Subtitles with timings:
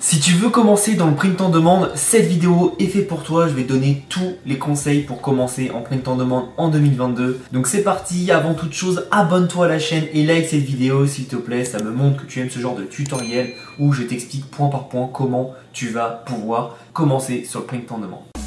[0.00, 3.48] Si tu veux commencer dans le print en demande, cette vidéo est faite pour toi.
[3.48, 7.40] Je vais donner tous les conseils pour commencer en print en demande en 2022.
[7.52, 8.30] Donc c'est parti.
[8.30, 11.64] Avant toute chose, abonne-toi à la chaîne et like cette vidéo s'il te plaît.
[11.64, 14.88] Ça me montre que tu aimes ce genre de tutoriel où je t'explique point par
[14.88, 18.37] point comment tu vas pouvoir commencer sur le print en demande.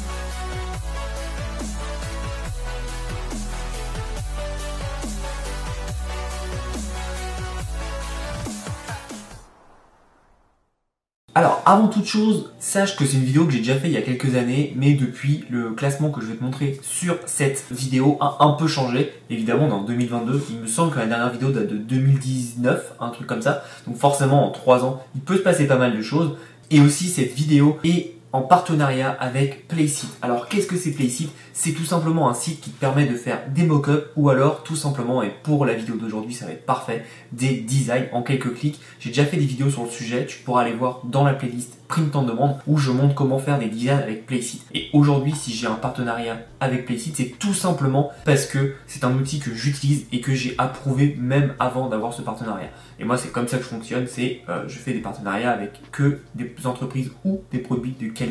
[11.42, 13.96] Alors, avant toute chose, sache que c'est une vidéo que j'ai déjà fait il y
[13.96, 18.16] a quelques années, mais depuis, le classement que je vais te montrer sur cette vidéo
[18.20, 19.12] a un peu changé.
[19.28, 22.92] Évidemment, on est en 2022, il me semble que la dernière vidéo date de 2019,
[23.00, 23.64] un truc comme ça.
[23.88, 26.36] Donc forcément, en 3 ans, il peut se passer pas mal de choses.
[26.70, 30.08] Et aussi, cette vidéo est en partenariat avec Playseat.
[30.22, 33.40] Alors qu'est-ce que c'est Playseat C'est tout simplement un site qui te permet de faire
[33.54, 37.04] des mock-ups ou alors tout simplement, et pour la vidéo d'aujourd'hui ça va être parfait,
[37.32, 38.80] des designs en quelques clics.
[39.00, 41.74] J'ai déjà fait des vidéos sur le sujet, tu pourras aller voir dans la playlist
[41.88, 44.62] Print en demande où je montre comment faire des designs avec Playseat.
[44.72, 49.12] Et aujourd'hui si j'ai un partenariat avec Playseat, c'est tout simplement parce que c'est un
[49.12, 52.70] outil que j'utilise et que j'ai approuvé même avant d'avoir ce partenariat.
[52.98, 55.82] Et moi c'est comme ça que je fonctionne, c'est euh, je fais des partenariats avec
[55.90, 58.21] que des entreprises ou des produits de qualité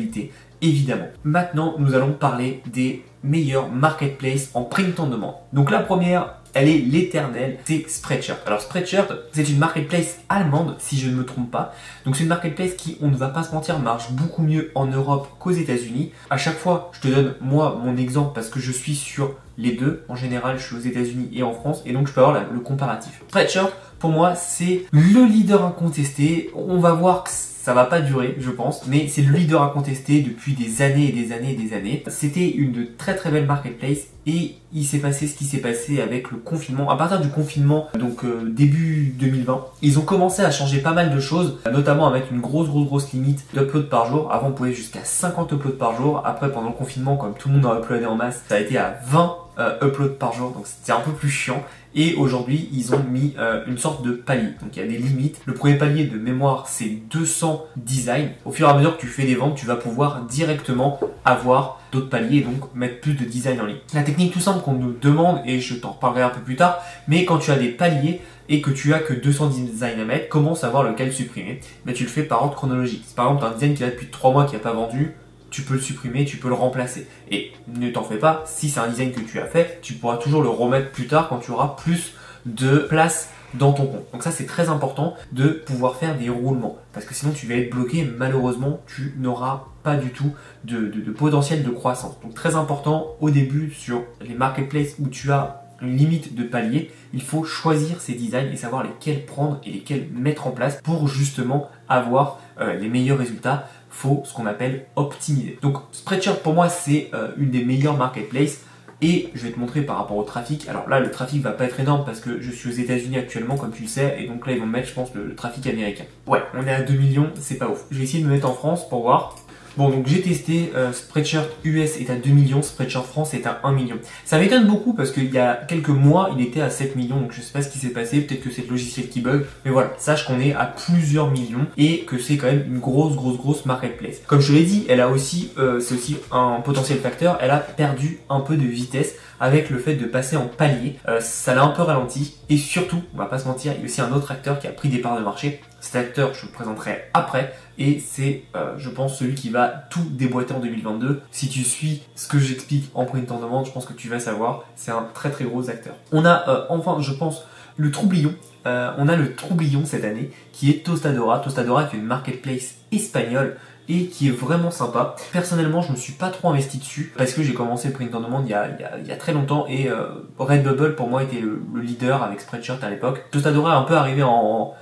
[0.62, 1.08] évidemment.
[1.24, 5.34] Maintenant, nous allons parler des meilleurs marketplaces en print en demande.
[5.52, 8.38] Donc la première, elle est l'éternelle, c'est Spreadshirt.
[8.46, 11.74] Alors Spreadshirt, c'est une marketplace allemande, si je ne me trompe pas.
[12.04, 14.86] Donc c'est une marketplace qui, on ne va pas se mentir, marche beaucoup mieux en
[14.86, 16.12] Europe qu'aux États-Unis.
[16.30, 19.72] À chaque fois, je te donne moi mon exemple parce que je suis sur les
[19.72, 20.04] deux.
[20.08, 22.60] En général, je suis aux États-Unis et en France, et donc je peux avoir le
[22.60, 23.22] comparatif.
[23.28, 26.50] Spreadshirt, pour moi, c'est le leader incontesté.
[26.54, 30.20] On va voir que ça va pas durer, je pense, mais c'est le leader incontesté
[30.20, 32.02] depuis des années et des années et des années.
[32.08, 36.32] C'était une très très belle marketplace et il s'est passé ce qui s'est passé avec
[36.32, 36.90] le confinement.
[36.90, 41.14] À partir du confinement, donc euh, début 2020, ils ont commencé à changer pas mal
[41.14, 44.32] de choses, notamment à mettre une grosse grosse grosse limite d'upload par jour.
[44.32, 46.20] Avant on pouvait jusqu'à 50 uploads par jour.
[46.24, 48.76] Après pendant le confinement, comme tout le monde a uploadé en masse, ça a été
[48.76, 51.62] à 20 euh, uploads par jour, donc c'était un peu plus chiant.
[51.94, 54.48] Et aujourd'hui, ils ont mis euh, une sorte de palier.
[54.62, 55.40] Donc il y a des limites.
[55.44, 58.30] Le premier palier de mémoire, c'est 200 designs.
[58.44, 61.80] Au fur et à mesure que tu fais des ventes, tu vas pouvoir directement avoir
[61.92, 63.76] d'autres paliers et donc mettre plus de design en ligne.
[63.92, 66.82] La technique tout simple qu'on nous demande, et je t'en reparlerai un peu plus tard,
[67.06, 70.28] mais quand tu as des paliers et que tu as que 200 designs à mettre,
[70.30, 73.04] comment savoir lequel supprimer ben, Tu le fais par ordre chronologique.
[73.14, 75.14] par exemple, un design qui a depuis 3 mois qui n'a pas vendu,
[75.52, 77.06] tu peux le supprimer, tu peux le remplacer.
[77.30, 80.16] Et ne t'en fais pas, si c'est un design que tu as fait, tu pourras
[80.16, 82.14] toujours le remettre plus tard quand tu auras plus
[82.46, 84.10] de place dans ton compte.
[84.12, 87.54] Donc ça c'est très important de pouvoir faire des roulements parce que sinon tu vas
[87.56, 90.32] être bloqué malheureusement tu n'auras pas du tout
[90.64, 92.18] de, potentiel de croissance.
[92.22, 96.92] Donc très important au début sur les marketplaces où tu as une limite de palier,
[97.12, 101.08] il faut choisir ces designs et savoir lesquels prendre et lesquels mettre en place pour
[101.08, 105.58] justement avoir euh, les meilleurs résultats faut ce qu'on appelle optimiser.
[105.62, 108.60] Donc Spreadshirt pour moi c'est euh, une des meilleures marketplaces
[109.02, 110.68] et je vais te montrer par rapport au trafic.
[110.68, 113.56] Alors là le trafic va pas être énorme parce que je suis aux États-Unis actuellement
[113.56, 115.66] comme tu le sais et donc là ils vont mettre je pense le, le trafic
[115.66, 116.04] américain.
[116.26, 117.84] Ouais, on est à 2 millions, c'est pas ouf.
[117.90, 119.36] Je vais essayer de me mettre en France pour voir.
[119.78, 123.60] Bon, donc j'ai testé, euh, Spreadshirt US est à 2 millions, Spreadshirt France est à
[123.64, 123.96] 1 million.
[124.26, 127.32] Ça m'étonne beaucoup parce qu'il y a quelques mois, il était à 7 millions, donc
[127.32, 129.70] je sais pas ce qui s'est passé, peut-être que c'est le logiciel qui bug, mais
[129.70, 133.38] voilà, sache qu'on est à plusieurs millions et que c'est quand même une grosse, grosse,
[133.38, 134.20] grosse marketplace.
[134.26, 137.58] Comme je l'ai dit, elle a aussi, euh, c'est aussi un potentiel facteur, elle a
[137.58, 140.98] perdu un peu de vitesse avec le fait de passer en palier.
[141.08, 143.82] Euh, ça l'a un peu ralenti et surtout, on va pas se mentir, il y
[143.82, 145.60] a aussi un autre acteur qui a pris des parts de marché.
[145.82, 150.04] Cet acteur, je le présenterai après et c'est, euh, je pense, celui qui va tout
[150.10, 151.22] déboîter en 2022.
[151.32, 154.20] Si tu suis ce que j'explique en print en demande, je pense que tu vas
[154.20, 154.64] savoir.
[154.76, 155.96] C'est un très très gros acteur.
[156.12, 157.42] On a euh, enfin, je pense,
[157.76, 158.32] le troublion.
[158.64, 161.40] on a le troublion cette année qui est Tostadora.
[161.40, 163.56] Tostadora est une marketplace espagnole
[163.88, 165.16] et qui est vraiment sympa.
[165.32, 168.44] Personnellement, je me suis pas trop investi dessus parce que j'ai commencé print en demande
[168.46, 170.06] il y a, il y a, très longtemps et euh,
[170.38, 173.24] Redbubble pour moi était le, leader avec Spreadshirt à l'époque.
[173.30, 174.74] Tostadora est un peu arrivé en,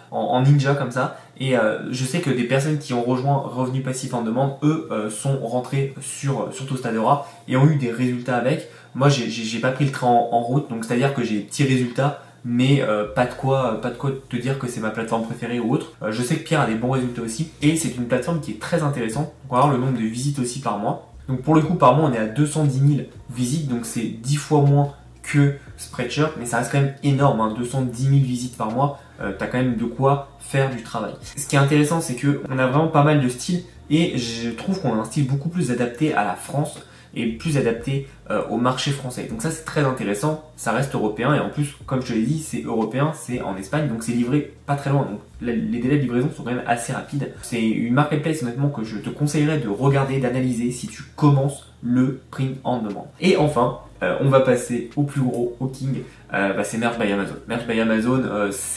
[0.42, 4.12] ninja comme ça et euh, je sais que des personnes qui ont rejoint Revenu Passif
[4.12, 8.68] en demande, eux, euh, sont rentrés sur, sur Tostadora et ont eu des résultats avec.
[8.94, 11.64] Moi, j'ai pas pris le train en, en route, donc c'est-à-dire que j'ai des petits
[11.64, 15.24] résultats mais euh, pas de quoi pas de quoi te dire que c'est ma plateforme
[15.24, 15.92] préférée ou autre.
[16.02, 18.52] Euh, je sais que Pierre a des bons résultats aussi et c'est une plateforme qui
[18.52, 19.32] est très intéressante.
[19.48, 21.12] On va voir le nombre de visites aussi par mois.
[21.28, 24.36] Donc pour le coup par mois on est à 210 000 visites donc c'est 10
[24.36, 27.54] fois moins que Spreadshirt mais ça reste quand même énorme hein.
[27.56, 31.12] 210 000 visites par mois euh, t'as quand même de quoi faire du travail.
[31.36, 34.50] Ce qui est intéressant c'est que on a vraiment pas mal de styles et je
[34.50, 36.78] trouve qu'on a un style beaucoup plus adapté à la France
[37.14, 39.26] et plus adapté euh, au marché français.
[39.28, 42.22] Donc ça c'est très intéressant, ça reste européen et en plus comme je te l'ai
[42.22, 45.96] dit c'est européen, c'est en Espagne donc c'est livré pas très loin donc les délais
[45.96, 47.32] de livraison sont quand même assez rapides.
[47.42, 52.20] C'est une marketplace honnêtement que je te conseillerais de regarder, d'analyser si tu commences le
[52.30, 53.06] print en demande.
[53.20, 56.02] Et enfin, euh, on va passer au plus gros, au king,
[56.34, 57.36] euh, bah, c'est Merch by Amazon.
[57.48, 58.22] Merch by Amazon,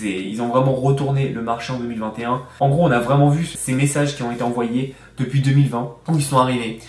[0.01, 2.41] ils ont vraiment retourné le marché en 2021.
[2.61, 6.15] En gros, on a vraiment vu ces messages qui ont été envoyés depuis 2020, où
[6.15, 6.79] ils sont arrivés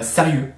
[0.00, 0.50] sérieux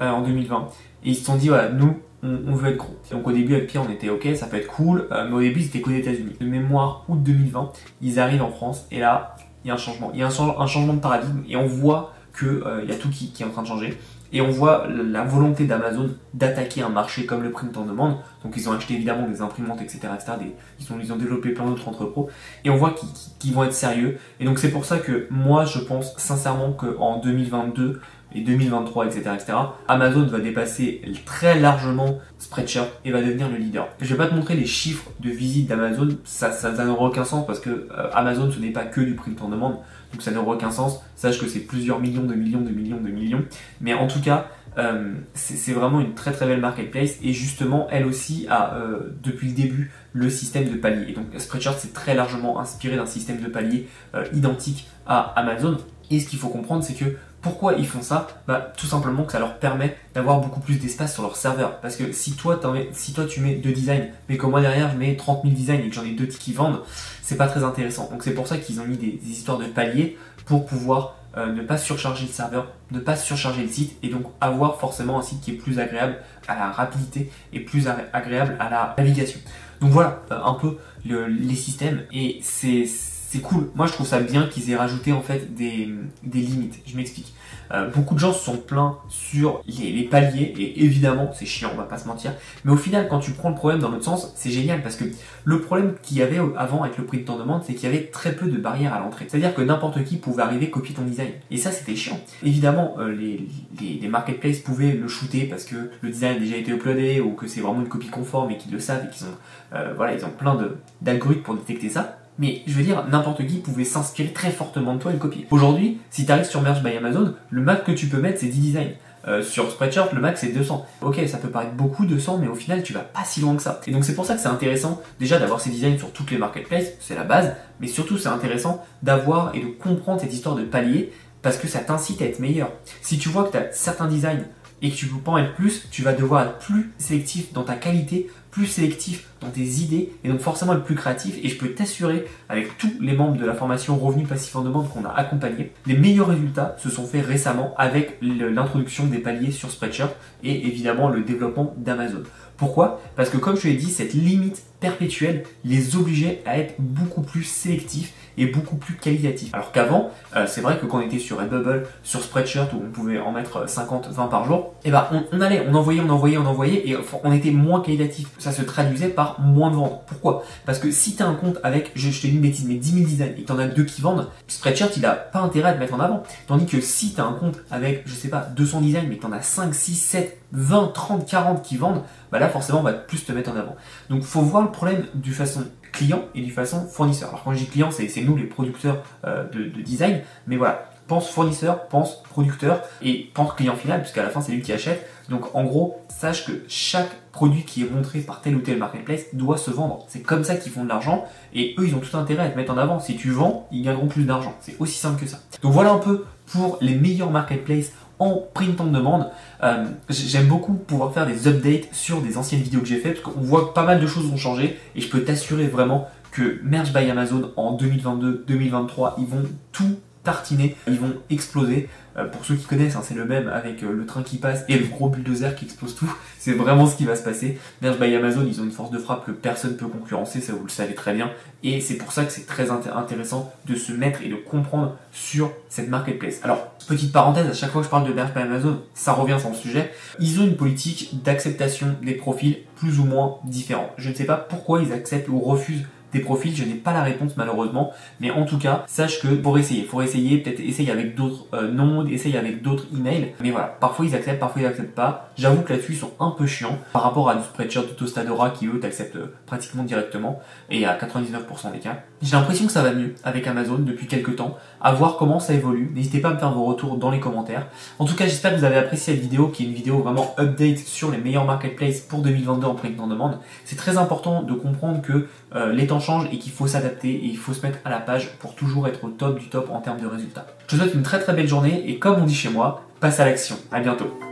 [0.00, 0.68] en 2020.
[1.04, 2.96] Et ils se sont dit, voilà, nous, on, veut être gros.
[3.10, 5.62] Donc au début avec Pierre on était ok, ça peut être cool, mais au début
[5.62, 6.34] c'était qu'aux États-Unis.
[6.40, 7.72] De mémoire août 2020,
[8.02, 10.66] ils arrivent en France et là il y a un changement, il y a un,
[10.66, 13.50] changement de paradigme et on voit que il y a tout qui, qui est en
[13.50, 13.96] train de changer.
[14.30, 18.16] Et on voit la volonté d'Amazon d'attaquer un marché comme le print en demande.
[18.44, 20.00] Donc ils ont acheté évidemment des imprimantes, etc.
[20.14, 20.32] etc.
[20.78, 22.28] ils, ont, ils ont développé plein d'autres entrepôts.
[22.64, 22.94] Et on voit
[23.38, 24.18] qu'ils vont être sérieux.
[24.38, 28.00] Et donc c'est pour ça que moi je pense sincèrement qu'en 2022
[28.34, 29.52] et 2023, etc., etc.,
[29.88, 33.88] Amazon va dépasser très largement Spreadshirt et va devenir le leader.
[34.00, 36.50] Je vais pas te montrer les chiffres de visite d'Amazon, ça,
[36.84, 39.76] n'aura aucun sens parce que euh, Amazon ce n'est pas que du print en demande,
[40.12, 41.00] donc ça n'aura aucun sens.
[41.16, 43.44] Sache que c'est plusieurs millions de millions de millions de millions.
[43.80, 48.06] Mais en tout cas, euh, c'est vraiment une très très belle marketplace et justement elle
[48.06, 51.10] aussi a euh, depuis le début le système de palier.
[51.10, 53.88] Et donc Spreadshirt c'est très largement inspiré d'un système de palier
[54.32, 55.78] identique à Amazon.
[56.10, 57.16] Et ce qu'il faut comprendre c'est que
[57.48, 61.14] pourquoi ils font ça bah, Tout simplement que ça leur permet d'avoir beaucoup plus d'espace
[61.14, 61.80] sur leur serveur.
[61.80, 62.60] Parce que si toi,
[62.92, 65.80] si toi tu mets deux designs, mais que moi derrière je mets 30 000 designs
[65.80, 66.82] et que j'en ai deux qui vendent,
[67.22, 68.08] c'est pas très intéressant.
[68.10, 71.62] Donc c'est pour ça qu'ils ont mis des, histoires de paliers pour pouvoir euh, ne
[71.62, 75.40] pas surcharger le serveur, ne pas surcharger le site et donc avoir forcément un site
[75.40, 76.18] qui est plus agréable
[76.48, 79.40] à la rapidité et plus agréable à la navigation.
[79.80, 82.84] Donc voilà euh, un peu les systèmes et c'est
[83.30, 83.68] c'est cool.
[83.74, 85.86] Moi, je trouve ça bien qu'ils aient rajouté en fait des,
[86.22, 86.80] des limites.
[86.86, 87.34] Je m'explique.
[87.72, 91.76] Euh, beaucoup de gens se sont plaints sur les, paliers et évidemment, c'est chiant, on
[91.76, 92.32] va pas se mentir.
[92.64, 95.04] Mais au final, quand tu prends le problème dans l'autre sens, c'est génial parce que
[95.44, 97.92] le problème qu'il y avait avant avec le prix de ton demande, c'est qu'il y
[97.94, 99.26] avait très peu de barrières à l'entrée.
[99.28, 101.28] C'est-à-dire que n'importe qui pouvait arriver copier ton design.
[101.50, 102.18] Et ça, c'était chiant.
[102.42, 103.46] Évidemment, euh, les,
[103.78, 107.32] les, les, marketplaces pouvaient le shooter parce que le design a déjà été uploadé ou
[107.32, 109.36] que c'est vraiment une copie conforme et qu'ils le savent et qu'ils ont,
[109.74, 110.58] euh, voilà, ils ont plein
[111.02, 112.17] d'algorithmes pour détecter ça.
[112.38, 115.46] Mais je veux dire, n'importe qui pouvait s'inspirer très fortement de toi et le copier.
[115.50, 118.46] Aujourd'hui, si tu arrives sur Merge by Amazon, le max que tu peux mettre, c'est
[118.46, 118.92] 10 designs.
[119.26, 120.86] Euh, sur Spreadshirt, le max c'est 200.
[121.02, 123.62] Ok, ça peut paraître beaucoup 200, mais au final tu vas pas si loin que
[123.62, 123.80] ça.
[123.86, 126.38] Et donc c'est pour ça que c'est intéressant déjà d'avoir ces designs sur toutes les
[126.38, 130.62] marketplaces, c'est la base, mais surtout c'est intéressant d'avoir et de comprendre cette histoire de
[130.62, 131.12] palier
[131.42, 132.70] parce que ça t'incite à être meilleur.
[133.02, 134.44] Si tu vois que tu as certains designs
[134.82, 137.64] et que tu peux pas en être plus, tu vas devoir être plus sélectif dans
[137.64, 141.38] ta qualité plus sélectif dans tes idées et donc forcément être plus créatif.
[141.42, 144.90] Et je peux t'assurer, avec tous les membres de la formation Revenu Passif en Demande
[144.90, 149.70] qu'on a accompagné, les meilleurs résultats se sont faits récemment avec l'introduction des paliers sur
[149.70, 152.22] Spreadshirt et évidemment le développement d'Amazon.
[152.56, 153.00] Pourquoi?
[153.14, 157.22] Parce que comme je te l'ai dit, cette limite perpétuelle les obligeait à être beaucoup
[157.22, 158.12] plus sélectifs
[158.46, 159.50] beaucoup plus qualitatifs.
[159.52, 162.90] Alors qu'avant, euh, c'est vrai que quand on était sur Redbubble, sur Spreadshirt où on
[162.90, 166.10] pouvait en mettre 50, 20 par jour, et eh ben on, allait, on envoyait, on
[166.10, 168.28] envoyait, on envoyait et on était moins qualitatif.
[168.38, 170.02] Ça se traduisait par moins de ventes.
[170.06, 170.44] Pourquoi?
[170.66, 172.92] Parce que si tu as un compte avec, je, te dis une bêtise, mais 10
[172.92, 175.70] 000 designs et que tu en as deux qui vendent, Spreadshirt il a pas intérêt
[175.70, 176.22] à te mettre en avant.
[176.46, 179.22] Tandis que si tu as un compte avec, je sais pas, 200 designs mais que
[179.22, 182.02] tu en as 5, 6, 7, 20, 30, 40 qui vendent,
[182.32, 183.76] bah là forcément on va plus te mettre en avant.
[184.10, 185.64] Donc faut voir le problème du façon
[185.98, 187.30] client et du façon fournisseur.
[187.30, 191.28] Alors quand je dis client, c'est nous les producteurs euh, de, design, mais voilà, pense
[191.28, 195.08] fournisseur, pense producteur et pense client final, puisqu'à la fin c'est lui qui achète.
[195.28, 199.26] Donc en gros, sache que chaque produit qui est montré par tel ou tel marketplace
[199.32, 200.04] doit se vendre.
[200.08, 202.56] C'est comme ça qu'ils font de l'argent et eux ils ont tout intérêt à te
[202.56, 203.00] mettre en avant.
[203.00, 204.54] Si tu vends, ils gagneront plus d'argent.
[204.60, 205.40] C'est aussi simple que ça.
[205.62, 209.30] Donc voilà un peu pour les meilleurs marketplaces en print en demande.
[209.62, 213.22] Euh, j'aime beaucoup pouvoir faire des updates sur des anciennes vidéos que j'ai fait parce
[213.22, 216.60] qu'on voit que pas mal de choses ont changé et je peux t'assurer vraiment que
[216.62, 219.98] Merge by Amazon en 2022-2023, ils vont tout
[220.28, 221.88] tartiner, ils vont exploser.
[222.18, 224.62] Euh, pour ceux qui connaissent, hein, c'est le même avec euh, le train qui passe
[224.68, 226.12] et le gros bulldozer qui explose tout.
[226.38, 227.58] C'est vraiment ce qui va se passer.
[227.82, 230.52] Merge by Amazon, ils ont une force de frappe que personne ne peut concurrencer, ça
[230.52, 231.30] vous le savez très bien.
[231.62, 235.50] Et c'est pour ça que c'est très intéressant de se mettre et de comprendre sur
[235.68, 236.40] cette marketplace.
[236.44, 239.36] Alors, petite parenthèse, à chaque fois que je parle de Merge by Amazon, ça revient
[239.40, 239.92] sur le sujet.
[240.20, 243.90] Ils ont une politique d'acceptation des profils plus ou moins différents.
[243.98, 246.54] Je ne sais pas pourquoi ils acceptent ou refusent des profils.
[246.54, 250.02] Je n'ai pas la réponse malheureusement, mais en tout cas, sache que pour essayer, faut
[250.02, 253.34] essayer, peut-être essayer avec d'autres euh, noms, essayer avec d'autres emails.
[253.40, 255.30] Mais voilà, parfois ils acceptent, parfois ils acceptent pas.
[255.36, 258.50] J'avoue que là-dessus ils sont un peu chiants par rapport à du Spreadshirt de Tostadora
[258.50, 261.98] qui eux t'acceptent euh, pratiquement directement et à 99% des cas.
[262.22, 264.56] J'ai l'impression que ça va mieux avec Amazon depuis quelques temps.
[264.80, 265.90] À voir comment ça évolue.
[265.94, 267.66] N'hésitez pas à me faire vos retours dans les commentaires.
[267.98, 270.34] En tout cas, j'espère que vous avez apprécié cette vidéo qui est une vidéo vraiment
[270.38, 273.38] update sur les meilleurs marketplaces pour 2022 en print en demande.
[273.64, 277.26] C'est très important de comprendre que euh, les temps changent et qu'il faut s'adapter et
[277.26, 279.80] il faut se mettre à la page pour toujours être au top du top en
[279.80, 280.46] termes de résultats.
[280.68, 283.20] Je vous souhaite une très très belle journée et comme on dit chez moi, passe
[283.20, 283.56] à l'action.
[283.70, 284.27] À bientôt.